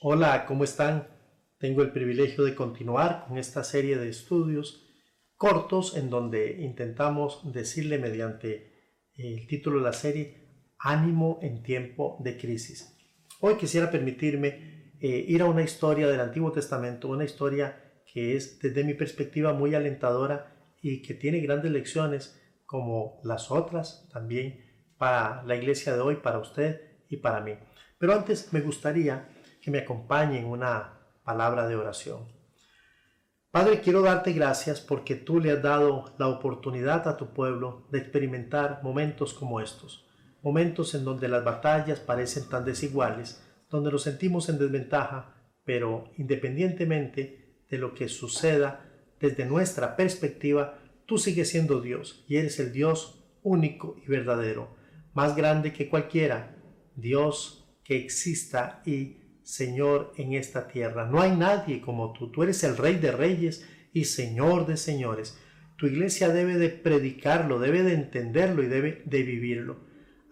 Hola, 0.00 0.44
¿cómo 0.44 0.62
están? 0.62 1.08
Tengo 1.58 1.80
el 1.80 1.90
privilegio 1.90 2.44
de 2.44 2.54
continuar 2.54 3.24
con 3.26 3.38
esta 3.38 3.64
serie 3.64 3.96
de 3.96 4.10
estudios 4.10 4.84
cortos 5.36 5.96
en 5.96 6.10
donde 6.10 6.60
intentamos 6.60 7.50
decirle 7.50 7.96
mediante 7.96 9.08
el 9.14 9.46
título 9.46 9.78
de 9.78 9.84
la 9.84 9.94
serie 9.94 10.74
Ánimo 10.78 11.38
en 11.40 11.62
tiempo 11.62 12.18
de 12.20 12.36
crisis. 12.36 12.94
Hoy 13.40 13.54
quisiera 13.54 13.90
permitirme 13.90 14.92
eh, 15.00 15.24
ir 15.28 15.40
a 15.40 15.46
una 15.46 15.62
historia 15.62 16.08
del 16.08 16.20
Antiguo 16.20 16.52
Testamento, 16.52 17.08
una 17.08 17.24
historia 17.24 18.02
que 18.12 18.36
es 18.36 18.58
desde 18.60 18.84
mi 18.84 18.92
perspectiva 18.92 19.54
muy 19.54 19.74
alentadora 19.74 20.74
y 20.82 21.00
que 21.00 21.14
tiene 21.14 21.40
grandes 21.40 21.72
lecciones 21.72 22.38
como 22.66 23.18
las 23.24 23.50
otras 23.50 24.10
también 24.12 24.62
para 24.98 25.42
la 25.44 25.56
iglesia 25.56 25.94
de 25.94 26.02
hoy, 26.02 26.16
para 26.16 26.38
usted 26.38 26.82
y 27.08 27.16
para 27.16 27.40
mí. 27.40 27.54
Pero 27.98 28.12
antes 28.12 28.52
me 28.52 28.60
gustaría 28.60 29.30
que 29.66 29.72
me 29.72 29.78
acompañe 29.78 30.38
en 30.38 30.44
una 30.44 30.96
palabra 31.24 31.66
de 31.66 31.74
oración. 31.74 32.20
Padre, 33.50 33.80
quiero 33.80 34.00
darte 34.00 34.32
gracias 34.32 34.80
porque 34.80 35.16
tú 35.16 35.40
le 35.40 35.50
has 35.50 35.60
dado 35.60 36.14
la 36.18 36.28
oportunidad 36.28 37.08
a 37.08 37.16
tu 37.16 37.32
pueblo 37.32 37.88
de 37.90 37.98
experimentar 37.98 38.78
momentos 38.84 39.34
como 39.34 39.60
estos, 39.60 40.06
momentos 40.40 40.94
en 40.94 41.04
donde 41.04 41.26
las 41.26 41.42
batallas 41.42 41.98
parecen 41.98 42.48
tan 42.48 42.64
desiguales, 42.64 43.42
donde 43.68 43.90
nos 43.90 44.04
sentimos 44.04 44.48
en 44.48 44.60
desventaja, 44.60 45.34
pero 45.64 46.12
independientemente 46.16 47.64
de 47.68 47.78
lo 47.78 47.92
que 47.92 48.08
suceda 48.08 48.88
desde 49.18 49.46
nuestra 49.46 49.96
perspectiva, 49.96 50.78
tú 51.06 51.18
sigues 51.18 51.48
siendo 51.48 51.80
Dios 51.80 52.24
y 52.28 52.36
eres 52.36 52.60
el 52.60 52.72
Dios 52.72 53.26
único 53.42 53.96
y 54.00 54.06
verdadero, 54.06 54.76
más 55.12 55.34
grande 55.34 55.72
que 55.72 55.88
cualquiera, 55.88 56.56
Dios 56.94 57.68
que 57.82 57.96
exista 57.96 58.80
y 58.86 59.25
Señor 59.46 60.12
en 60.16 60.32
esta 60.32 60.66
tierra. 60.66 61.06
No 61.06 61.20
hay 61.20 61.30
nadie 61.36 61.80
como 61.80 62.12
tú. 62.12 62.32
Tú 62.32 62.42
eres 62.42 62.64
el 62.64 62.76
Rey 62.76 62.96
de 62.96 63.12
Reyes 63.12 63.64
y 63.92 64.06
Señor 64.06 64.66
de 64.66 64.76
Señores. 64.76 65.40
Tu 65.76 65.86
iglesia 65.86 66.30
debe 66.30 66.58
de 66.58 66.68
predicarlo, 66.68 67.60
debe 67.60 67.84
de 67.84 67.94
entenderlo 67.94 68.64
y 68.64 68.66
debe 68.66 69.02
de 69.04 69.22
vivirlo. 69.22 69.76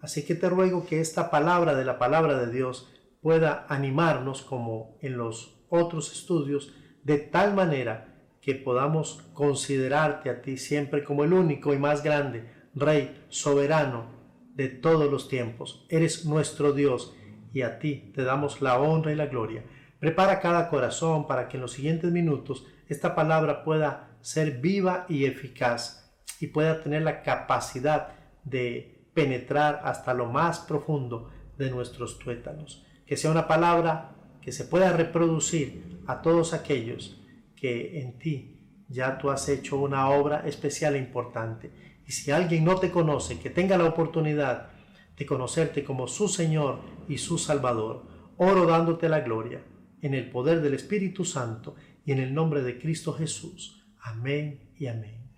Así 0.01 0.25
que 0.25 0.35
te 0.35 0.49
ruego 0.49 0.85
que 0.85 0.99
esta 0.99 1.31
palabra 1.31 1.75
de 1.75 1.85
la 1.85 1.97
palabra 1.97 2.37
de 2.37 2.51
Dios 2.51 2.91
pueda 3.21 3.65
animarnos 3.69 4.41
como 4.41 4.97
en 5.01 5.15
los 5.15 5.63
otros 5.69 6.11
estudios, 6.11 6.73
de 7.03 7.17
tal 7.17 7.53
manera 7.53 8.19
que 8.41 8.53
podamos 8.53 9.23
considerarte 9.33 10.29
a 10.29 10.41
ti 10.41 10.57
siempre 10.57 11.05
como 11.05 11.23
el 11.23 11.31
único 11.31 11.73
y 11.73 11.79
más 11.79 12.03
grande 12.03 12.49
Rey 12.73 13.25
soberano 13.29 14.11
de 14.55 14.67
todos 14.67 15.09
los 15.09 15.29
tiempos. 15.29 15.85
Eres 15.89 16.25
nuestro 16.25 16.73
Dios 16.73 17.15
y 17.55 17.61
a 17.61 17.79
ti 17.79 18.11
te 18.13 18.23
damos 18.23 18.61
la 18.61 18.77
honra 18.81 19.13
y 19.13 19.15
la 19.15 19.27
gloria. 19.27 19.63
Prepara 19.97 20.41
cada 20.41 20.67
corazón 20.67 21.25
para 21.25 21.47
que 21.47 21.55
en 21.55 21.61
los 21.61 21.71
siguientes 21.71 22.11
minutos 22.11 22.67
esta 22.89 23.15
palabra 23.15 23.63
pueda 23.63 24.09
ser 24.19 24.59
viva 24.59 25.05
y 25.07 25.23
eficaz 25.23 26.13
y 26.41 26.47
pueda 26.47 26.81
tener 26.81 27.03
la 27.03 27.23
capacidad 27.23 28.09
de 28.43 29.07
penetrar 29.13 29.79
hasta 29.85 30.13
lo 30.13 30.25
más 30.25 30.59
profundo 30.59 31.31
de 31.57 31.71
nuestros 31.71 32.19
tuétanos. 32.19 32.85
Que 33.07 33.15
sea 33.15 33.31
una 33.31 33.47
palabra 33.47 34.11
que 34.41 34.51
se 34.51 34.65
pueda 34.65 34.91
reproducir 34.91 36.01
a 36.07 36.21
todos 36.21 36.53
aquellos 36.53 37.21
que 37.55 38.01
en 38.01 38.19
ti 38.19 38.59
ya 38.89 39.17
tú 39.17 39.31
has 39.31 39.47
hecho 39.47 39.77
una 39.77 40.09
obra 40.09 40.45
especial 40.45 40.95
e 40.95 40.99
importante. 40.99 41.71
Y 42.05 42.11
si 42.11 42.31
alguien 42.31 42.65
no 42.65 42.75
te 42.75 42.91
conoce, 42.91 43.39
que 43.39 43.49
tenga 43.49 43.77
la 43.77 43.85
oportunidad 43.85 44.74
de 45.17 45.25
conocerte 45.25 45.83
como 45.83 46.07
su 46.07 46.27
Señor 46.27 46.79
y 47.07 47.17
su 47.17 47.37
Salvador. 47.37 48.03
Oro 48.37 48.65
dándote 48.65 49.07
la 49.09 49.21
gloria, 49.21 49.63
en 50.01 50.13
el 50.13 50.29
poder 50.29 50.61
del 50.61 50.73
Espíritu 50.73 51.25
Santo 51.25 51.75
y 52.05 52.11
en 52.11 52.19
el 52.19 52.33
nombre 52.33 52.61
de 52.61 52.79
Cristo 52.79 53.13
Jesús. 53.13 53.85
Amén 54.01 54.71
y 54.77 54.87
amén. 54.87 55.31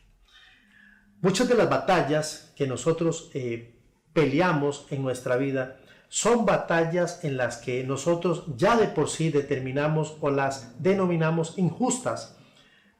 Muchas 1.21 1.47
de 1.47 1.55
las 1.55 1.69
batallas 1.69 2.53
que 2.55 2.67
nosotros 2.67 3.31
eh, 3.33 3.79
peleamos 4.13 4.87
en 4.91 5.01
nuestra 5.01 5.37
vida 5.37 5.79
son 6.09 6.45
batallas 6.45 7.23
en 7.23 7.37
las 7.37 7.57
que 7.57 7.83
nosotros 7.83 8.45
ya 8.55 8.77
de 8.77 8.87
por 8.87 9.09
sí 9.09 9.29
determinamos 9.29 10.17
o 10.21 10.29
las 10.29 10.81
denominamos 10.81 11.57
injustas. 11.57 12.37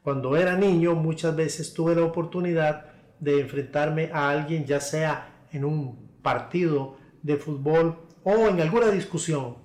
Cuando 0.02 0.36
era 0.36 0.56
niño 0.56 0.96
muchas 0.96 1.36
veces 1.36 1.74
tuve 1.74 1.96
la 1.96 2.04
oportunidad 2.04 2.86
de 3.20 3.42
enfrentarme 3.42 4.10
a 4.14 4.30
alguien 4.30 4.66
ya 4.66 4.80
sea 4.80 5.46
en 5.52 5.66
un 5.66 6.17
partido 6.28 6.98
de 7.24 7.38
fútbol 7.38 8.06
o 8.26 8.50
en 8.50 8.60
alguna 8.60 8.90
discusión 8.90 9.60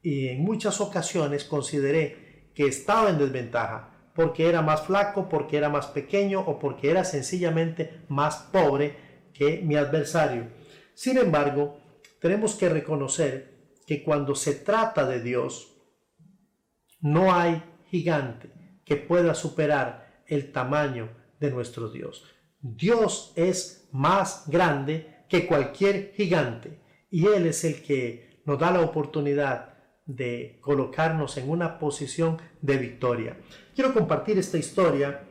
y 0.00 0.28
en 0.28 0.44
muchas 0.44 0.80
ocasiones 0.80 1.42
consideré 1.42 2.52
que 2.54 2.68
estaba 2.68 3.10
en 3.10 3.18
desventaja 3.18 4.10
porque 4.14 4.48
era 4.48 4.62
más 4.62 4.82
flaco, 4.86 5.28
porque 5.28 5.56
era 5.56 5.70
más 5.70 5.88
pequeño 5.88 6.38
o 6.38 6.60
porque 6.60 6.88
era 6.88 7.02
sencillamente 7.02 8.02
más 8.08 8.36
pobre 8.52 8.94
que 9.32 9.60
mi 9.62 9.74
adversario. 9.74 10.52
Sin 10.94 11.18
embargo, 11.18 11.80
tenemos 12.20 12.54
que 12.54 12.68
reconocer 12.68 13.72
que 13.84 14.04
cuando 14.04 14.36
se 14.36 14.54
trata 14.54 15.06
de 15.06 15.20
Dios, 15.20 15.74
no 17.00 17.34
hay 17.34 17.60
gigante 17.90 18.52
que 18.84 18.94
pueda 18.94 19.34
superar 19.34 20.22
el 20.28 20.52
tamaño 20.52 21.08
de 21.40 21.50
nuestro 21.50 21.88
Dios. 21.88 22.24
Dios 22.60 23.32
es 23.34 23.88
más 23.90 24.44
grande 24.46 25.13
que 25.28 25.46
cualquier 25.46 26.12
gigante. 26.14 26.78
Y 27.10 27.26
Él 27.26 27.46
es 27.46 27.64
el 27.64 27.82
que 27.82 28.40
nos 28.44 28.58
da 28.58 28.70
la 28.70 28.80
oportunidad 28.80 29.74
de 30.06 30.58
colocarnos 30.60 31.36
en 31.38 31.48
una 31.48 31.78
posición 31.78 32.38
de 32.60 32.76
victoria. 32.76 33.36
Quiero 33.74 33.94
compartir 33.94 34.38
esta 34.38 34.58
historia 34.58 35.22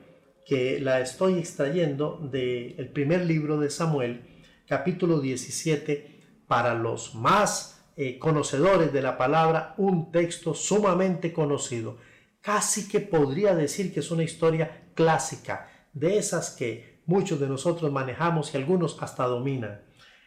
que 0.46 0.80
la 0.80 1.00
estoy 1.00 1.38
extrayendo 1.38 2.18
del 2.32 2.90
primer 2.90 3.26
libro 3.26 3.60
de 3.60 3.70
Samuel, 3.70 4.22
capítulo 4.68 5.20
17, 5.20 6.44
para 6.48 6.74
los 6.74 7.16
más 7.16 7.86
eh, 7.96 8.18
conocedores 8.18 8.92
de 8.92 9.02
la 9.02 9.18
palabra, 9.18 9.76
un 9.78 10.12
texto 10.12 10.54
sumamente 10.54 11.32
conocido. 11.32 11.98
Casi 12.42 12.90
que 12.90 13.00
podría 13.00 13.56
decir 13.56 13.94
que 13.94 14.02
es 14.02 14.12
una 14.12 14.24
historia 14.24 14.90
clásica, 14.96 15.70
de 15.94 16.18
esas 16.18 16.50
que 16.52 17.02
muchos 17.06 17.40
de 17.40 17.48
nosotros 17.48 17.92
manejamos 17.92 18.54
y 18.54 18.58
algunos 18.58 19.02
hasta 19.02 19.26
dominan. 19.26 19.82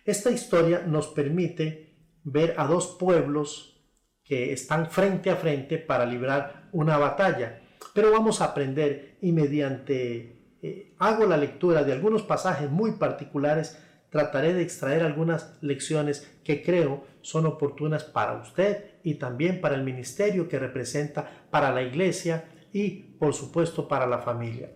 Esta 0.05 0.31
historia 0.31 0.85
nos 0.87 1.09
permite 1.09 1.97
ver 2.23 2.55
a 2.57 2.67
dos 2.67 2.97
pueblos 2.99 3.77
que 4.25 4.53
están 4.53 4.91
frente 4.91 5.31
a 5.31 5.37
frente 5.37 5.79
para 5.79 6.05
librar 6.05 6.69
una 6.73 6.99
batalla. 6.99 7.61
Pero 7.95 8.11
vamos 8.11 8.41
a 8.41 8.47
aprender 8.47 9.19
y 9.21 9.33
mediante 9.33 10.57
eh, 10.63 10.95
hago 10.99 11.27
la 11.27 11.37
lectura 11.37 11.85
de 11.85 11.93
algunos 11.93 12.23
pasajes 12.23 12.71
muy 12.71 12.93
particulares, 12.93 13.79
trataré 14.11 14.53
de 14.55 14.63
extraer 14.63 15.03
algunas 15.03 15.59
lecciones 15.61 16.31
que 16.43 16.63
creo 16.63 17.05
son 17.21 17.47
oportunas 17.47 18.05
para 18.05 18.35
usted 18.35 18.99
y 19.03 19.15
también 19.15 19.61
para 19.61 19.75
el 19.75 19.85
ministerio 19.85 20.49
que 20.49 20.59
representa 20.59 21.47
para 21.51 21.73
la 21.73 21.83
iglesia 21.83 22.45
y 22.73 22.91
por 23.19 23.35
supuesto 23.35 23.87
para 23.87 24.07
la 24.07 24.19
familia. 24.19 24.71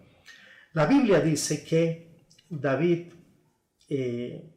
La 0.73 0.87
Biblia 0.87 1.21
dice 1.21 1.65
que 1.65 2.27
David 2.49 3.13
eh, 3.89 4.51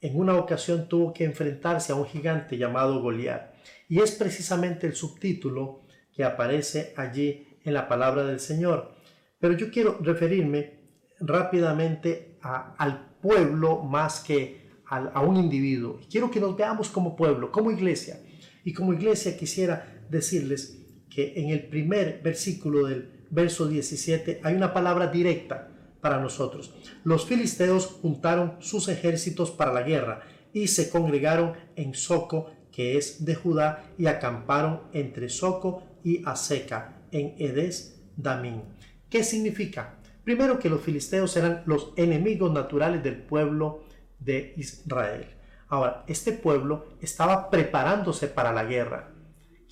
en 0.00 0.18
una 0.18 0.36
ocasión 0.36 0.86
tuvo 0.86 1.14
que 1.14 1.24
enfrentarse 1.24 1.90
a 1.90 1.94
un 1.94 2.04
gigante 2.04 2.58
llamado 2.58 3.00
Goliat. 3.00 3.54
Y 3.88 4.00
es 4.00 4.12
precisamente 4.12 4.86
el 4.86 4.94
subtítulo 4.94 5.86
que 6.12 6.22
aparece 6.22 6.92
allí 6.96 7.58
en 7.64 7.72
la 7.72 7.88
palabra 7.88 8.24
del 8.24 8.40
Señor. 8.40 8.94
Pero 9.38 9.56
yo 9.56 9.70
quiero 9.70 9.98
referirme 10.02 10.80
rápidamente 11.20 12.38
al 12.42 13.16
pueblo 13.22 13.82
más 13.82 14.20
que 14.20 14.64
a 14.86 15.22
un 15.22 15.36
individuo. 15.38 15.98
Quiero 16.10 16.30
que 16.30 16.40
nos 16.40 16.54
veamos 16.54 16.90
como 16.90 17.16
pueblo, 17.16 17.50
como 17.50 17.70
iglesia. 17.70 18.20
Y 18.64 18.74
como 18.74 18.92
iglesia 18.92 19.34
quisiera 19.34 20.04
decirles 20.10 20.78
que 21.08 21.32
en 21.36 21.48
el 21.48 21.68
primer 21.68 22.20
versículo 22.22 22.86
del 22.86 23.13
verso 23.34 23.66
17, 23.66 24.40
hay 24.42 24.54
una 24.54 24.72
palabra 24.72 25.08
directa 25.08 25.68
para 26.00 26.20
nosotros. 26.20 26.72
Los 27.02 27.26
filisteos 27.26 27.86
juntaron 27.86 28.56
sus 28.60 28.88
ejércitos 28.88 29.50
para 29.50 29.72
la 29.72 29.82
guerra 29.82 30.20
y 30.52 30.68
se 30.68 30.88
congregaron 30.88 31.54
en 31.76 31.94
Soco, 31.94 32.50
que 32.70 32.96
es 32.96 33.24
de 33.24 33.34
Judá, 33.34 33.84
y 33.98 34.06
acamparon 34.06 34.82
entre 34.92 35.28
Soco 35.28 35.82
y 36.04 36.22
Aseca, 36.24 37.02
en 37.10 37.34
Edes 37.38 38.02
Damín. 38.16 38.62
¿Qué 39.08 39.24
significa? 39.24 39.96
Primero 40.22 40.58
que 40.58 40.70
los 40.70 40.80
filisteos 40.80 41.36
eran 41.36 41.62
los 41.66 41.92
enemigos 41.96 42.52
naturales 42.52 43.02
del 43.02 43.16
pueblo 43.16 43.84
de 44.18 44.54
Israel. 44.56 45.26
Ahora, 45.68 46.04
este 46.06 46.32
pueblo 46.32 46.86
estaba 47.00 47.50
preparándose 47.50 48.28
para 48.28 48.52
la 48.52 48.64
guerra. 48.64 49.13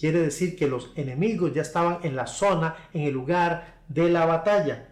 Quiere 0.02 0.19
decir 0.19 0.56
que 0.56 0.66
los 0.66 0.90
enemigos 0.96 1.54
ya 1.54 1.62
estaban 1.62 2.00
en 2.02 2.16
la 2.16 2.26
zona, 2.26 2.75
en 2.93 3.02
el 3.02 3.14
lugar 3.14 3.84
de 3.87 4.10
la 4.10 4.26
batalla. 4.26 4.88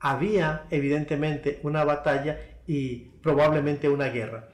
Había 0.00 0.66
evidentemente 0.68 1.60
una 1.62 1.84
batalla 1.84 2.40
y 2.66 3.10
probablemente 3.22 3.88
una 3.88 4.08
guerra. 4.08 4.48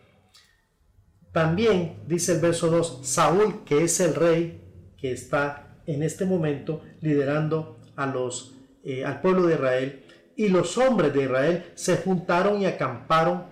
También 1.33 2.03
dice 2.07 2.33
el 2.33 2.41
verso 2.41 2.69
2, 2.69 3.01
Saúl, 3.03 3.65
que 3.65 3.83
es 3.83 3.99
el 4.01 4.15
rey 4.15 4.93
que 4.99 5.11
está 5.11 5.81
en 5.87 6.03
este 6.03 6.27
momento 6.27 6.83
liderando 7.01 7.81
a 7.97 8.05
los, 8.05 8.59
eh, 8.85 9.07
al 9.07 9.23
pueblo 9.23 9.47
de 9.47 9.55
Israel 9.55 10.05
y 10.37 10.51
los 10.51 10.77
hombres 10.77 11.15
de 11.15 11.23
Israel 11.23 11.65
se 11.77 11.97
juntaron 11.97 12.61
y 12.61 12.67
acamparon 12.67 13.45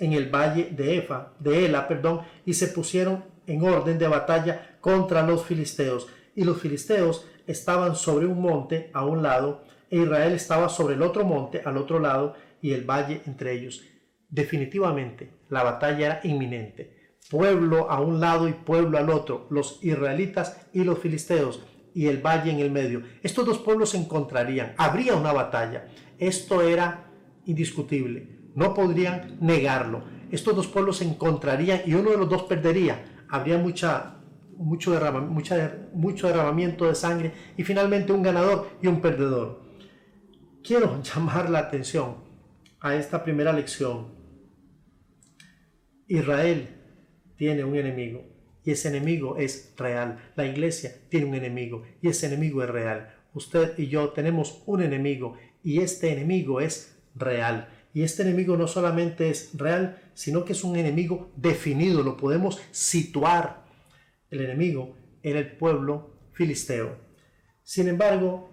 en 0.00 0.12
el 0.12 0.28
valle 0.28 0.70
de 0.72 0.98
Efa, 0.98 1.34
de 1.38 1.66
Ela, 1.66 1.86
perdón, 1.86 2.22
y 2.44 2.54
se 2.54 2.66
pusieron 2.66 3.38
en 3.46 3.62
orden 3.62 3.96
de 3.96 4.08
batalla 4.08 4.77
contra 4.88 5.22
los 5.22 5.44
filisteos. 5.44 6.08
Y 6.34 6.44
los 6.44 6.62
filisteos 6.62 7.26
estaban 7.46 7.94
sobre 7.94 8.24
un 8.24 8.40
monte 8.40 8.90
a 8.94 9.04
un 9.04 9.22
lado, 9.22 9.64
e 9.90 9.98
Israel 9.98 10.32
estaba 10.32 10.70
sobre 10.70 10.94
el 10.94 11.02
otro 11.02 11.24
monte 11.26 11.60
al 11.62 11.76
otro 11.76 11.98
lado, 11.98 12.34
y 12.62 12.72
el 12.72 12.88
valle 12.88 13.20
entre 13.26 13.52
ellos. 13.52 13.84
Definitivamente, 14.30 15.30
la 15.50 15.62
batalla 15.62 16.06
era 16.06 16.20
inminente. 16.24 17.16
Pueblo 17.30 17.90
a 17.90 18.00
un 18.00 18.18
lado 18.18 18.48
y 18.48 18.54
pueblo 18.54 18.96
al 18.96 19.10
otro, 19.10 19.46
los 19.50 19.78
israelitas 19.82 20.66
y 20.72 20.84
los 20.84 20.98
filisteos, 20.98 21.62
y 21.94 22.06
el 22.06 22.24
valle 22.24 22.50
en 22.50 22.60
el 22.60 22.70
medio. 22.70 23.02
Estos 23.22 23.44
dos 23.44 23.58
pueblos 23.58 23.90
se 23.90 23.98
encontrarían, 23.98 24.72
habría 24.78 25.16
una 25.16 25.34
batalla. 25.34 25.88
Esto 26.18 26.62
era 26.62 27.10
indiscutible, 27.44 28.26
no 28.54 28.72
podrían 28.72 29.36
negarlo. 29.40 30.02
Estos 30.30 30.56
dos 30.56 30.66
pueblos 30.66 30.96
se 30.98 31.04
encontrarían 31.04 31.82
y 31.84 31.92
uno 31.92 32.10
de 32.10 32.16
los 32.16 32.28
dos 32.30 32.44
perdería. 32.44 33.04
Habría 33.30 33.58
mucha, 33.58 34.17
mucho, 34.58 34.98
mucho 35.94 36.26
derramamiento 36.26 36.86
de 36.86 36.94
sangre 36.94 37.32
y 37.56 37.64
finalmente 37.64 38.12
un 38.12 38.22
ganador 38.22 38.68
y 38.82 38.86
un 38.86 39.00
perdedor. 39.00 39.62
Quiero 40.62 41.02
llamar 41.14 41.48
la 41.48 41.60
atención 41.60 42.16
a 42.80 42.94
esta 42.94 43.24
primera 43.24 43.52
lección. 43.52 44.08
Israel 46.06 46.68
tiene 47.36 47.64
un 47.64 47.76
enemigo 47.76 48.24
y 48.64 48.72
ese 48.72 48.88
enemigo 48.88 49.36
es 49.36 49.72
real. 49.76 50.32
La 50.36 50.46
iglesia 50.46 50.92
tiene 51.08 51.26
un 51.26 51.34
enemigo 51.34 51.84
y 52.02 52.08
ese 52.08 52.26
enemigo 52.26 52.62
es 52.62 52.70
real. 52.70 53.14
Usted 53.34 53.78
y 53.78 53.88
yo 53.88 54.10
tenemos 54.10 54.62
un 54.66 54.82
enemigo 54.82 55.36
y 55.62 55.80
este 55.80 56.12
enemigo 56.12 56.60
es 56.60 56.98
real. 57.14 57.68
Y 57.94 58.02
este 58.02 58.22
enemigo 58.22 58.56
no 58.56 58.66
solamente 58.66 59.30
es 59.30 59.50
real, 59.54 60.02
sino 60.14 60.44
que 60.44 60.52
es 60.52 60.64
un 60.64 60.76
enemigo 60.76 61.30
definido, 61.36 62.02
lo 62.02 62.16
podemos 62.16 62.60
situar. 62.70 63.67
El 64.30 64.40
enemigo 64.42 64.96
era 65.22 65.38
el 65.38 65.56
pueblo 65.56 66.10
filisteo. 66.32 66.96
Sin 67.62 67.88
embargo, 67.88 68.50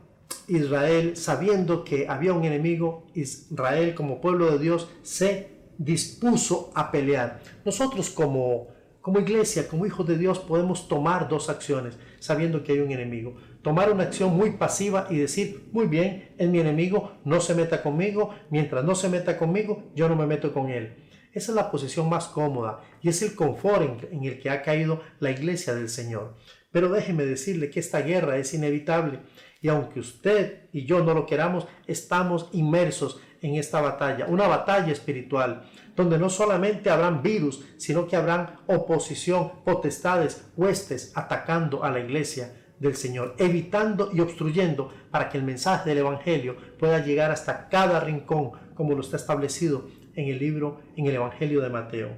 Israel, 0.48 1.16
sabiendo 1.16 1.84
que 1.84 2.08
había 2.08 2.34
un 2.34 2.44
enemigo, 2.46 3.08
Israel 3.14 3.94
como 3.96 4.22
pueblo 4.22 4.52
de 4.52 4.60
Dios 4.60 4.90
se 5.04 5.50
dispuso 5.78 6.72
a 6.76 6.92
pelear. 6.92 7.42
Nosotros 7.64 8.10
como, 8.10 8.68
como 9.02 9.20
iglesia, 9.20 9.68
como 9.68 9.86
hijos 9.86 10.08
de 10.08 10.18
Dios, 10.18 10.40
podemos 10.40 10.88
tomar 10.88 11.28
dos 11.28 11.50
acciones 11.50 11.98
sabiendo 12.20 12.64
que 12.64 12.74
hay 12.74 12.80
un 12.80 12.92
enemigo 12.92 13.36
tomar 13.66 13.92
una 13.92 14.04
acción 14.04 14.38
muy 14.38 14.52
pasiva 14.52 15.08
y 15.10 15.18
decir, 15.18 15.70
muy 15.72 15.88
bien, 15.88 16.30
es 16.38 16.48
mi 16.48 16.60
enemigo, 16.60 17.14
no 17.26 17.42
se 17.42 17.56
meta 17.56 17.82
conmigo, 17.82 18.30
mientras 18.52 18.84
no 18.84 18.94
se 18.94 19.10
meta 19.10 19.40
conmigo, 19.40 19.86
yo 19.96 20.08
no 20.08 20.16
me 20.16 20.28
meto 20.28 20.54
con 20.54 20.70
él. 20.70 20.94
Esa 21.36 21.52
es 21.52 21.56
la 21.58 21.70
posición 21.70 22.08
más 22.08 22.28
cómoda 22.30 22.80
y 23.02 23.10
es 23.10 23.22
el 23.22 23.36
confort 23.36 24.06
en, 24.10 24.24
el 24.24 24.40
que 24.40 24.50
ha 24.50 24.62
caído 24.62 25.02
la 25.20 25.32
iglesia 25.32 25.76
del 25.76 25.90
Señor. 25.90 26.38
Pero 26.72 26.90
déjeme 26.90 27.26
decirle 27.26 27.70
que 27.70 27.82
esta 27.82 28.02
guerra 28.02 28.38
es 28.38 28.54
inevitable 28.54 29.20
y 29.62 29.68
aunque 29.68 30.00
usted 30.00 30.70
y 30.72 30.86
yo 30.86 31.04
no 31.04 31.14
lo 31.14 31.26
queramos, 31.26 31.68
estamos 31.88 32.50
inmersos 32.54 33.20
en 33.42 33.56
esta 33.56 33.82
batalla, 33.82 34.28
una 34.28 34.48
batalla 34.48 34.94
espiritual, 34.94 35.70
donde 35.94 36.18
no 36.18 36.30
solamente 36.30 36.90
habrán 36.90 37.22
virus, 37.22 37.66
sino 37.78 38.08
que 38.08 38.16
habrán 38.16 38.62
oposición, 38.68 39.64
potestades, 39.66 40.48
huestes 40.56 41.12
atacando 41.16 41.84
a 41.84 41.92
la 41.92 42.00
iglesia 42.00 42.65
del 42.80 42.96
Señor, 42.96 43.36
evitando 43.38 44.10
y 44.14 44.20
obstruyendo 44.20 44.92
para 45.12 45.30
que 45.30 45.38
el 45.38 45.44
mensaje 45.44 45.90
del 45.90 46.00
Evangelio 46.00 46.58
pueda 46.78 47.04
llegar 47.04 47.32
hasta 47.32 47.70
cada 47.70 48.00
rincón, 48.00 48.52
como 48.74 48.94
lo 48.94 49.02
está 49.02 49.18
establecido 49.18 49.88
en 50.16 50.28
el 50.30 50.40
libro, 50.40 50.82
en 50.96 51.08
el 51.08 51.16
Evangelio 51.16 51.62
de 51.62 51.70
Mateo. 51.70 52.10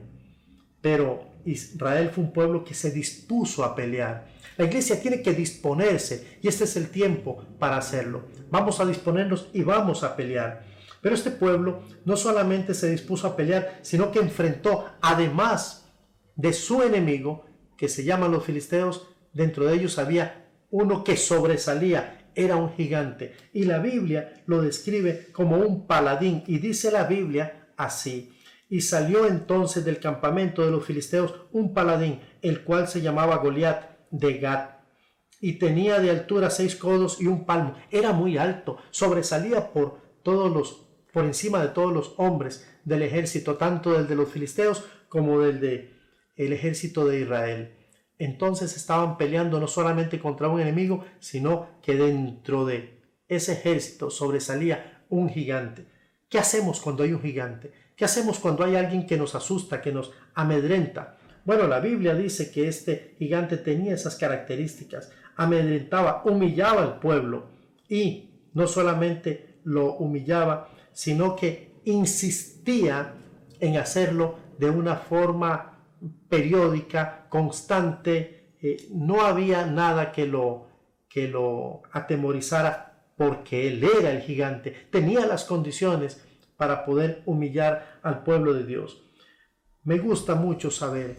Pero 0.81 1.27
Israel 1.45 2.09
fue 2.09 2.23
un 2.23 2.33
pueblo 2.33 2.63
que 2.63 2.73
se 2.73 2.91
dispuso 2.91 3.63
a 3.63 3.75
pelear. 3.75 4.27
La 4.57 4.65
iglesia 4.65 4.99
tiene 4.99 5.21
que 5.21 5.33
disponerse 5.33 6.39
y 6.41 6.47
este 6.47 6.63
es 6.63 6.75
el 6.75 6.89
tiempo 6.89 7.43
para 7.59 7.77
hacerlo. 7.77 8.25
Vamos 8.49 8.79
a 8.79 8.85
disponernos 8.85 9.49
y 9.53 9.61
vamos 9.61 10.03
a 10.03 10.15
pelear. 10.15 10.65
Pero 11.01 11.15
este 11.15 11.31
pueblo 11.31 11.83
no 12.05 12.17
solamente 12.17 12.73
se 12.73 12.89
dispuso 12.89 13.27
a 13.27 13.35
pelear, 13.35 13.79
sino 13.81 14.11
que 14.11 14.19
enfrentó, 14.19 14.85
además 15.01 15.87
de 16.35 16.53
su 16.53 16.81
enemigo, 16.81 17.45
que 17.77 17.87
se 17.87 18.03
llaman 18.03 18.31
los 18.31 18.43
filisteos, 18.43 19.07
dentro 19.31 19.65
de 19.65 19.75
ellos 19.75 19.99
había 19.99 20.46
uno 20.69 21.03
que 21.03 21.17
sobresalía, 21.17 22.17
era 22.37 22.55
un 22.55 22.73
gigante. 22.73 23.33
Y 23.51 23.63
la 23.63 23.79
Biblia 23.79 24.43
lo 24.45 24.61
describe 24.61 25.31
como 25.31 25.57
un 25.57 25.87
paladín. 25.87 26.43
Y 26.45 26.59
dice 26.59 26.91
la 26.91 27.05
Biblia 27.05 27.69
así. 27.77 28.33
Y 28.69 28.81
salió 28.81 29.27
entonces 29.27 29.83
del 29.83 29.99
campamento 29.99 30.63
de 30.63 30.71
los 30.71 30.85
filisteos 30.85 31.33
un 31.51 31.73
paladín, 31.73 32.19
el 32.41 32.63
cual 32.63 32.87
se 32.87 33.01
llamaba 33.01 33.37
Goliat 33.37 33.97
de 34.11 34.37
Gat. 34.37 34.77
Y 35.41 35.53
tenía 35.53 35.99
de 35.99 36.11
altura 36.11 36.49
seis 36.49 36.75
codos 36.75 37.19
y 37.19 37.25
un 37.25 37.45
palmo. 37.45 37.75
Era 37.89 38.11
muy 38.11 38.37
alto, 38.37 38.77
sobresalía 38.91 39.71
por 39.71 39.99
todos 40.21 40.51
los, 40.51 40.87
por 41.11 41.25
encima 41.25 41.61
de 41.61 41.69
todos 41.69 41.93
los 41.93 42.13
hombres 42.17 42.67
del 42.83 43.01
ejército, 43.01 43.55
tanto 43.55 43.93
del 43.93 44.07
de 44.07 44.15
los 44.15 44.29
filisteos 44.29 44.83
como 45.09 45.39
del 45.41 45.59
de 45.59 45.97
el 46.35 46.53
ejército 46.53 47.07
de 47.07 47.21
Israel 47.21 47.77
entonces 48.19 48.75
estaban 48.75 49.17
peleando 49.17 49.59
no 49.59 49.67
solamente 49.67 50.19
contra 50.19 50.47
un 50.47 50.59
enemigo, 50.59 51.05
sino 51.19 51.67
que 51.81 51.95
dentro 51.95 52.65
de 52.65 52.99
ese 53.27 53.53
ejército 53.53 54.09
sobresalía 54.09 55.03
un 55.09 55.29
gigante. 55.29 55.85
¿Qué 56.29 56.39
hacemos 56.39 56.81
cuando 56.81 57.03
hay 57.03 57.13
un 57.13 57.21
gigante? 57.21 57.71
¿Qué 57.95 58.05
hacemos 58.05 58.39
cuando 58.39 58.63
hay 58.63 58.75
alguien 58.75 59.05
que 59.05 59.17
nos 59.17 59.35
asusta, 59.35 59.81
que 59.81 59.91
nos 59.91 60.11
amedrenta? 60.33 61.17
Bueno, 61.45 61.67
la 61.67 61.79
Biblia 61.79 62.13
dice 62.13 62.51
que 62.51 62.67
este 62.67 63.15
gigante 63.17 63.57
tenía 63.57 63.93
esas 63.93 64.15
características. 64.15 65.11
Amedrentaba, 65.35 66.23
humillaba 66.25 66.83
al 66.83 66.99
pueblo 66.99 67.47
y 67.87 68.29
no 68.53 68.67
solamente 68.67 69.59
lo 69.63 69.93
humillaba, 69.93 70.69
sino 70.91 71.35
que 71.35 71.71
insistía 71.85 73.13
en 73.59 73.77
hacerlo 73.77 74.39
de 74.57 74.69
una 74.69 74.95
forma 74.95 75.76
periódica, 76.29 77.27
constante, 77.29 78.53
eh, 78.61 78.87
no 78.91 79.21
había 79.21 79.65
nada 79.65 80.11
que 80.11 80.25
lo, 80.25 80.67
que 81.09 81.27
lo 81.27 81.83
atemorizara 81.91 83.11
porque 83.15 83.67
él 83.67 83.83
era 83.83 84.11
el 84.11 84.21
gigante, 84.21 84.71
tenía 84.91 85.25
las 85.25 85.43
condiciones 85.43 86.23
para 86.55 86.85
poder 86.85 87.23
humillar 87.25 87.99
al 88.03 88.23
pueblo 88.23 88.53
de 88.53 88.65
Dios. 88.65 89.03
Me 89.83 89.97
gusta 89.97 90.35
mucho 90.35 90.69
saber 90.69 91.17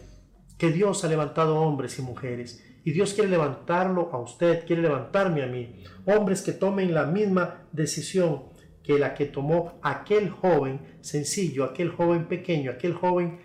que 0.57 0.71
Dios 0.71 1.03
ha 1.03 1.07
levantado 1.07 1.59
hombres 1.59 1.97
y 1.99 2.01
mujeres 2.01 2.63
y 2.83 2.91
Dios 2.91 3.13
quiere 3.13 3.29
levantarlo 3.29 4.09
a 4.13 4.19
usted, 4.19 4.65
quiere 4.65 4.81
levantarme 4.81 5.43
a 5.43 5.47
mí, 5.47 5.83
hombres 6.05 6.41
que 6.41 6.53
tomen 6.53 6.93
la 6.93 7.05
misma 7.05 7.67
decisión 7.71 8.43
que 8.83 8.97
la 8.97 9.13
que 9.13 9.25
tomó 9.25 9.79
aquel 9.83 10.29
joven 10.29 10.79
sencillo, 11.01 11.63
aquel 11.63 11.89
joven 11.89 12.27
pequeño, 12.27 12.71
aquel 12.71 12.93
joven 12.93 13.39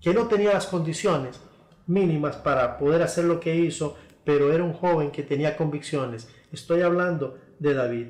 que 0.00 0.14
no 0.14 0.28
tenía 0.28 0.52
las 0.52 0.66
condiciones 0.66 1.40
mínimas 1.86 2.36
para 2.36 2.78
poder 2.78 3.02
hacer 3.02 3.24
lo 3.24 3.40
que 3.40 3.56
hizo, 3.56 3.96
pero 4.24 4.52
era 4.52 4.62
un 4.62 4.72
joven 4.72 5.10
que 5.10 5.22
tenía 5.22 5.56
convicciones. 5.56 6.28
Estoy 6.52 6.82
hablando 6.82 7.38
de 7.58 7.74
David. 7.74 8.06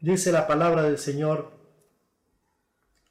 Dice 0.00 0.32
la 0.32 0.46
palabra 0.46 0.82
del 0.82 0.98
Señor, 0.98 1.50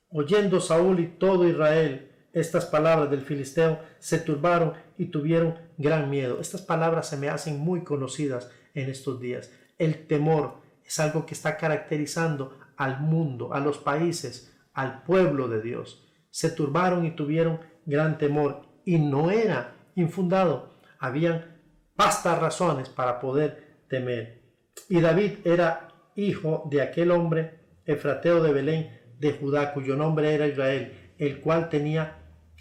oyendo 0.10 0.62
Saúl 0.62 1.00
y 1.00 1.08
todo 1.08 1.48
Israel 1.48 2.12
estas 2.34 2.66
palabras 2.66 3.10
del 3.10 3.22
filisteo, 3.22 3.80
se 4.00 4.20
turbaron 4.20 4.74
y 4.98 5.06
tuvieron 5.06 5.56
gran 5.78 6.10
miedo. 6.10 6.40
Estas 6.40 6.62
palabras 6.62 7.10
se 7.10 7.18
me 7.18 7.30
hacen 7.30 7.60
muy 7.60 7.84
conocidas 7.84 8.52
en 8.74 8.90
estos 8.90 9.20
días. 9.20 9.52
El 9.78 10.08
temor 10.08 10.62
es 10.86 11.00
algo 11.00 11.26
que 11.26 11.34
está 11.34 11.58
caracterizando 11.58 12.58
al 12.78 13.02
mundo, 13.02 13.54
a 13.54 13.60
los 13.60 13.80
países, 13.80 14.56
al 14.74 15.04
pueblo 15.04 15.48
de 15.48 15.62
Dios. 15.62 16.08
Se 16.30 16.52
turbaron 16.52 17.06
y 17.06 17.12
tuvieron 17.12 17.60
gran 17.88 18.20
temor 18.20 18.68
y 18.86 19.00
no 19.00 19.32
era 19.32 19.74
infundado. 19.96 20.74
Habían 21.00 21.58
vastas 21.96 22.38
razones 22.40 22.90
para 22.90 23.20
poder 23.20 23.82
temer. 23.90 24.44
Y 24.90 25.02
David 25.02 25.40
era 25.44 25.88
hijo 26.16 26.68
de 26.70 26.82
aquel 26.82 27.10
hombre 27.12 27.60
efrateo 27.86 28.44
de 28.44 28.54
Belén 28.54 29.00
de 29.20 29.32
Judá, 29.32 29.74
cuyo 29.74 29.96
nombre 29.96 30.34
era 30.36 30.48
Israel, 30.48 31.14
el 31.18 31.40
cual 31.40 31.70
tenía 31.70 32.20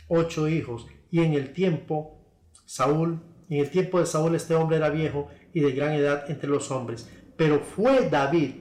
ocho 0.09 0.49
hijos. 0.49 0.87
Y 1.11 1.21
en 1.21 1.35
el 1.35 1.52
tiempo, 1.52 2.25
Saúl, 2.64 3.21
en 3.50 3.59
el 3.59 3.71
tiempo 3.71 4.00
de 4.00 4.06
Saúl 4.06 4.35
este 4.35 4.54
hombre 4.54 4.78
era 4.78 4.88
viejo 4.88 5.28
y 5.52 5.61
de 5.61 5.73
gran 5.73 5.92
edad 5.92 6.30
entre 6.30 6.49
los 6.49 6.71
hombres. 6.71 7.11
Pero 7.37 7.61
fue 7.61 8.09
David 8.09 8.54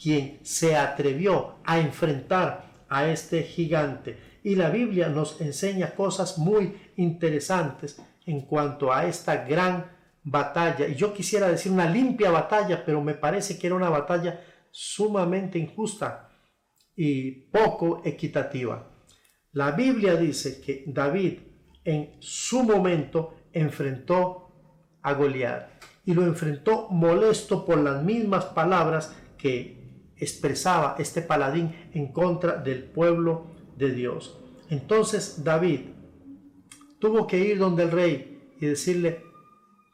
quien 0.00 0.38
se 0.42 0.76
atrevió 0.76 1.56
a 1.64 1.80
enfrentar 1.80 2.70
a 2.88 3.08
este 3.08 3.42
gigante 3.42 4.29
y 4.42 4.54
la 4.56 4.70
Biblia 4.70 5.08
nos 5.08 5.40
enseña 5.40 5.94
cosas 5.94 6.38
muy 6.38 6.74
interesantes 6.96 8.00
en 8.26 8.42
cuanto 8.42 8.92
a 8.92 9.06
esta 9.06 9.44
gran 9.44 9.90
batalla, 10.22 10.86
y 10.86 10.94
yo 10.94 11.14
quisiera 11.14 11.48
decir 11.48 11.72
una 11.72 11.88
limpia 11.88 12.30
batalla, 12.30 12.84
pero 12.84 13.00
me 13.00 13.14
parece 13.14 13.58
que 13.58 13.66
era 13.66 13.76
una 13.76 13.88
batalla 13.88 14.40
sumamente 14.70 15.58
injusta 15.58 16.30
y 16.94 17.30
poco 17.30 18.02
equitativa. 18.04 18.86
La 19.52 19.72
Biblia 19.72 20.14
dice 20.14 20.60
que 20.60 20.84
David 20.86 21.38
en 21.84 22.16
su 22.20 22.62
momento 22.62 23.34
enfrentó 23.52 24.52
a 25.02 25.14
Goliat 25.14 25.70
y 26.04 26.14
lo 26.14 26.24
enfrentó 26.24 26.88
molesto 26.90 27.64
por 27.64 27.78
las 27.78 28.02
mismas 28.02 28.44
palabras 28.46 29.16
que 29.38 30.12
expresaba 30.16 30.96
este 30.98 31.22
paladín 31.22 31.74
en 31.94 32.12
contra 32.12 32.56
del 32.56 32.84
pueblo 32.84 33.46
de 33.80 33.92
Dios. 33.92 34.38
Entonces 34.68 35.42
David 35.42 35.80
tuvo 37.00 37.26
que 37.26 37.38
ir 37.38 37.58
donde 37.58 37.82
el 37.82 37.90
rey 37.90 38.54
y 38.60 38.66
decirle, 38.66 39.24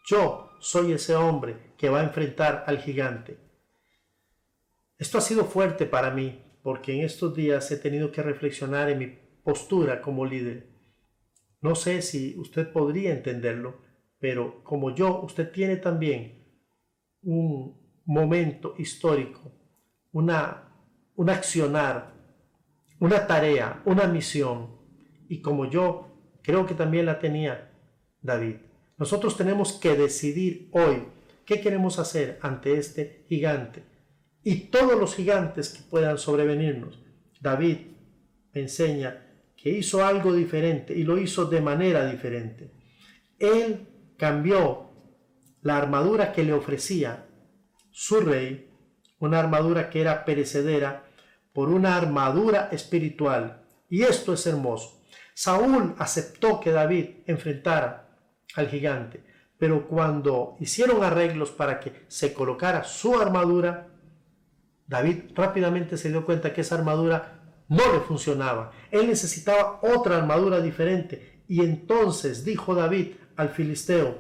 yo 0.07 0.51
soy 0.61 0.93
ese 0.93 1.17
hombre 1.17 1.73
que 1.79 1.89
va 1.89 2.01
a 2.01 2.05
enfrentar 2.05 2.65
al 2.67 2.79
gigante. 2.79 3.39
Esto 4.99 5.19
ha 5.19 5.21
sido 5.21 5.45
fuerte 5.45 5.87
para 5.87 6.11
mí 6.11 6.43
porque 6.63 6.95
en 6.95 7.05
estos 7.05 7.35
días 7.35 7.71
he 7.71 7.77
tenido 7.77 8.11
que 8.11 8.23
reflexionar 8.23 8.91
en 8.91 8.99
mi 8.99 9.07
postura 9.45 10.03
como 10.03 10.27
líder. 10.27 10.69
No 11.61 11.75
sé 11.75 12.03
si 12.03 12.37
usted 12.39 12.73
podría 12.73 13.13
entenderlo, 13.13 13.83
pero 14.19 14.65
como 14.65 14.95
yo, 14.95 15.21
usted 15.23 15.53
tiene 15.53 15.77
también 15.77 16.45
un 17.23 18.03
momento 18.05 18.75
histórico, 18.79 19.53
una, 20.13 20.73
un 21.15 21.31
accionar, 21.31 22.16
una 22.99 23.27
tarea, 23.27 23.83
una 23.85 24.07
misión. 24.07 24.77
Y 25.29 25.41
como 25.41 25.69
yo, 25.69 26.09
creo 26.43 26.67
que 26.67 26.75
también 26.75 27.07
la 27.07 27.19
tenía 27.19 27.71
David. 28.23 28.57
Nosotros 28.99 29.37
tenemos 29.37 29.73
que 29.73 29.95
decidir 29.95 30.69
hoy 30.73 31.05
qué 31.45 31.61
queremos 31.61 31.99
hacer 31.99 32.39
ante 32.43 32.79
este 32.79 33.25
gigante 33.29 33.83
y 34.43 34.69
todos 34.71 34.99
los 34.99 35.15
gigantes 35.15 35.71
que 35.71 35.83
puedan 35.83 36.19
sobrevenirnos. 36.19 36.99
David 37.41 37.79
me 38.55 38.63
enseña 38.63 39.27
que 39.57 39.71
hizo 39.71 40.05
algo 40.05 40.33
diferente 40.33 40.95
y 40.95 41.03
lo 41.03 41.19
hizo 41.19 41.47
de 41.47 41.61
manera 41.61 42.09
diferente. 42.11 42.71
Él 43.39 43.89
cambió 44.17 44.91
la 45.63 45.77
armadura 45.77 46.33
que 46.33 46.45
le 46.45 46.53
ofrecía 46.53 47.27
su 47.91 48.21
rey, 48.21 48.71
una 49.19 49.41
armadura 49.41 49.91
que 49.91 50.01
era 50.01 50.25
perecedera, 50.25 51.06
por 51.57 51.71
una 51.71 51.97
armadura 51.97 52.69
espiritual. 52.71 53.63
Y 53.89 54.03
esto 54.03 54.35
es 54.35 54.47
hermoso. 54.47 55.01
Saúl 55.33 55.95
aceptó 55.97 56.61
que 56.61 56.71
David 56.71 57.23
enfrentara 57.25 58.11
al 58.57 58.69
gigante, 58.69 59.25
pero 59.59 59.89
cuando 59.89 60.57
hicieron 60.61 61.03
arreglos 61.03 61.51
para 61.53 61.81
que 61.81 62.05
se 62.09 62.35
colocara 62.35 62.85
su 62.85 63.19
armadura, 63.19 63.89
David 64.87 65.33
rápidamente 65.35 65.97
se 65.97 66.11
dio 66.11 66.27
cuenta 66.27 66.53
que 66.53 66.61
esa 66.61 66.75
armadura 66.75 67.41
no 67.69 67.91
le 67.91 68.01
funcionaba. 68.01 68.73
Él 68.91 69.07
necesitaba 69.07 69.81
otra 69.81 70.19
armadura 70.19 70.61
diferente. 70.61 71.43
Y 71.49 71.63
entonces 71.63 72.45
dijo 72.45 72.75
David 72.75 73.13
al 73.35 73.49
filisteo, 73.49 74.19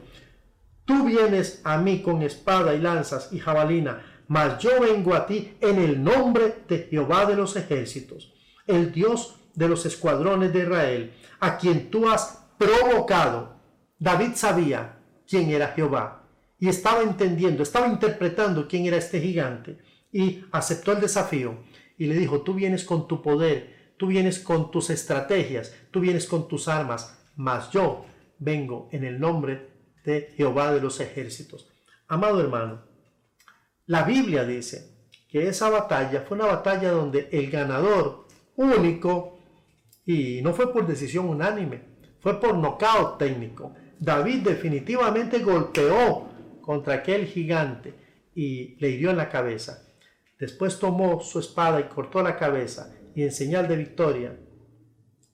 tú 0.86 1.04
vienes 1.04 1.60
a 1.64 1.76
mí 1.76 2.00
con 2.00 2.22
espada 2.22 2.72
y 2.72 2.80
lanzas 2.80 3.30
y 3.30 3.40
jabalina, 3.40 4.15
mas 4.28 4.58
yo 4.62 4.80
vengo 4.80 5.14
a 5.14 5.26
ti 5.26 5.56
en 5.60 5.78
el 5.78 6.02
nombre 6.02 6.62
de 6.68 6.88
Jehová 6.90 7.26
de 7.26 7.36
los 7.36 7.56
ejércitos, 7.56 8.32
el 8.66 8.92
Dios 8.92 9.36
de 9.54 9.68
los 9.68 9.86
escuadrones 9.86 10.52
de 10.52 10.60
Israel, 10.60 11.12
a 11.40 11.58
quien 11.58 11.90
tú 11.90 12.08
has 12.08 12.44
provocado. 12.58 13.56
David 13.98 14.32
sabía 14.34 14.98
quién 15.28 15.50
era 15.50 15.68
Jehová 15.68 16.24
y 16.58 16.68
estaba 16.68 17.02
entendiendo, 17.02 17.62
estaba 17.62 17.88
interpretando 17.88 18.68
quién 18.68 18.86
era 18.86 18.96
este 18.96 19.20
gigante 19.20 19.78
y 20.12 20.44
aceptó 20.52 20.92
el 20.92 21.00
desafío 21.00 21.58
y 21.98 22.06
le 22.06 22.14
dijo, 22.14 22.42
tú 22.42 22.54
vienes 22.54 22.84
con 22.84 23.08
tu 23.08 23.22
poder, 23.22 23.94
tú 23.96 24.08
vienes 24.08 24.38
con 24.38 24.70
tus 24.70 24.90
estrategias, 24.90 25.74
tú 25.90 26.00
vienes 26.00 26.26
con 26.26 26.48
tus 26.48 26.68
armas, 26.68 27.18
mas 27.36 27.70
yo 27.70 28.04
vengo 28.38 28.88
en 28.92 29.04
el 29.04 29.18
nombre 29.18 29.70
de 30.04 30.32
Jehová 30.36 30.72
de 30.72 30.80
los 30.80 31.00
ejércitos. 31.00 31.70
Amado 32.08 32.40
hermano, 32.40 32.82
la 33.86 34.02
Biblia 34.02 34.44
dice 34.44 34.96
que 35.28 35.48
esa 35.48 35.70
batalla 35.70 36.22
fue 36.22 36.36
una 36.36 36.46
batalla 36.46 36.90
donde 36.90 37.28
el 37.30 37.50
ganador 37.50 38.26
único, 38.56 39.38
y 40.04 40.40
no 40.42 40.52
fue 40.54 40.72
por 40.72 40.86
decisión 40.86 41.28
unánime, 41.28 41.82
fue 42.20 42.40
por 42.40 42.56
nocaut 42.56 43.18
técnico. 43.18 43.74
David 43.98 44.42
definitivamente 44.42 45.38
golpeó 45.38 46.28
contra 46.60 46.94
aquel 46.94 47.26
gigante 47.26 47.94
y 48.34 48.76
le 48.80 48.90
hirió 48.90 49.10
en 49.10 49.16
la 49.16 49.28
cabeza. 49.28 49.86
Después 50.38 50.78
tomó 50.78 51.20
su 51.20 51.38
espada 51.38 51.80
y 51.80 51.84
cortó 51.84 52.22
la 52.22 52.36
cabeza 52.36 52.92
y 53.14 53.22
en 53.22 53.32
señal 53.32 53.68
de 53.68 53.76
victoria 53.76 54.36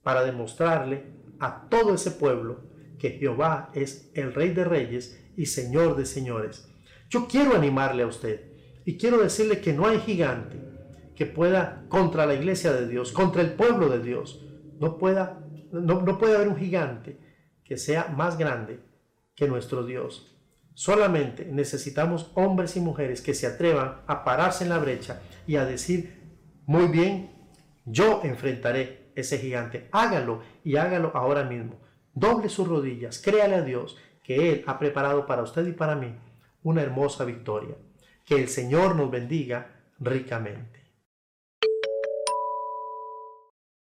para 0.02 0.24
demostrarle 0.24 1.04
a 1.40 1.68
todo 1.68 1.94
ese 1.94 2.12
pueblo 2.12 2.60
que 2.98 3.10
Jehová 3.12 3.70
es 3.74 4.10
el 4.14 4.32
Rey 4.34 4.50
de 4.50 4.64
Reyes 4.64 5.18
y 5.36 5.46
Señor 5.46 5.96
de 5.96 6.06
Señores. 6.06 6.71
Yo 7.12 7.28
quiero 7.28 7.54
animarle 7.54 8.04
a 8.04 8.06
usted 8.06 8.40
y 8.86 8.96
quiero 8.96 9.18
decirle 9.18 9.60
que 9.60 9.74
no 9.74 9.86
hay 9.86 9.98
gigante 9.98 10.56
que 11.14 11.26
pueda 11.26 11.84
contra 11.90 12.24
la 12.24 12.32
iglesia 12.32 12.72
de 12.72 12.88
Dios, 12.88 13.12
contra 13.12 13.42
el 13.42 13.52
pueblo 13.52 13.90
de 13.90 14.02
Dios. 14.02 14.42
No, 14.80 14.96
pueda, 14.96 15.44
no, 15.72 16.00
no 16.00 16.16
puede 16.16 16.36
haber 16.36 16.48
un 16.48 16.56
gigante 16.56 17.18
que 17.64 17.76
sea 17.76 18.06
más 18.16 18.38
grande 18.38 18.80
que 19.34 19.46
nuestro 19.46 19.84
Dios. 19.84 20.38
Solamente 20.72 21.44
necesitamos 21.44 22.32
hombres 22.32 22.78
y 22.78 22.80
mujeres 22.80 23.20
que 23.20 23.34
se 23.34 23.46
atrevan 23.46 24.00
a 24.06 24.24
pararse 24.24 24.64
en 24.64 24.70
la 24.70 24.78
brecha 24.78 25.20
y 25.46 25.56
a 25.56 25.66
decir, 25.66 26.18
muy 26.64 26.86
bien, 26.86 27.30
yo 27.84 28.22
enfrentaré 28.24 29.12
ese 29.16 29.36
gigante. 29.36 29.86
Hágalo 29.92 30.40
y 30.64 30.76
hágalo 30.76 31.12
ahora 31.14 31.44
mismo. 31.44 31.78
Doble 32.14 32.48
sus 32.48 32.66
rodillas, 32.66 33.20
créale 33.20 33.56
a 33.56 33.62
Dios 33.62 33.98
que 34.24 34.50
Él 34.50 34.64
ha 34.66 34.78
preparado 34.78 35.26
para 35.26 35.42
usted 35.42 35.66
y 35.66 35.72
para 35.72 35.94
mí 35.94 36.16
una 36.62 36.82
hermosa 36.82 37.24
victoria. 37.24 37.76
Que 38.24 38.36
el 38.36 38.48
Señor 38.48 38.96
nos 38.96 39.10
bendiga 39.10 39.80
ricamente. 39.98 40.81